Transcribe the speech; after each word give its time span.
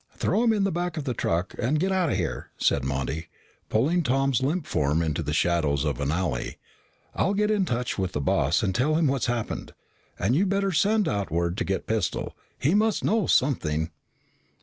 "Throw 0.17 0.41
him 0.43 0.51
in 0.51 0.63
the 0.63 0.71
back 0.71 0.97
of 0.97 1.03
the 1.03 1.13
truck 1.13 1.53
and 1.59 1.79
get 1.79 1.91
outta 1.91 2.15
here," 2.15 2.49
said 2.57 2.83
Monty, 2.83 3.27
pulling 3.69 4.01
Tom's 4.01 4.41
limp 4.41 4.65
form 4.65 4.99
into 4.99 5.21
the 5.21 5.31
shadows 5.31 5.85
of 5.85 5.99
an 6.01 6.09
alley. 6.11 6.57
"I'll 7.13 7.35
get 7.35 7.51
in 7.51 7.65
touch 7.65 7.99
with 7.99 8.13
the 8.13 8.19
boss 8.19 8.63
and 8.63 8.73
tell 8.73 8.95
him 8.95 9.05
what's 9.05 9.27
happened. 9.27 9.73
And 10.17 10.35
you 10.35 10.47
better 10.47 10.71
send 10.71 11.07
out 11.07 11.29
word 11.29 11.55
to 11.57 11.63
get 11.65 11.85
Pistol. 11.85 12.35
He 12.57 12.73
must 12.73 13.03
know 13.03 13.27
something." 13.27 13.91